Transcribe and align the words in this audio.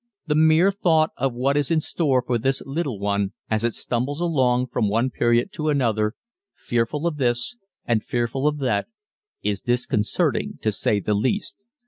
The 0.25 0.33
mere 0.33 0.71
thought 0.71 1.11
of 1.15 1.31
what 1.35 1.55
is 1.55 1.69
in 1.69 1.79
store 1.79 2.23
for 2.25 2.39
this 2.39 2.63
little 2.65 2.97
one 2.97 3.33
as 3.51 3.63
it 3.63 3.75
stumbles 3.75 4.19
along 4.19 4.65
from 4.69 4.89
one 4.89 5.11
period 5.11 5.51
to 5.53 5.69
another, 5.69 6.15
fearful 6.55 7.05
of 7.05 7.17
this, 7.17 7.57
and 7.85 8.03
fearful 8.03 8.47
of 8.47 8.57
that, 8.57 8.87
is 9.43 9.61
disconcerting 9.61 10.57
to 10.63 10.71
say 10.71 10.99
the 10.99 11.13
least. 11.13 11.55